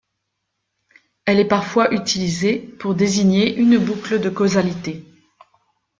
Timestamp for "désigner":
2.95-3.53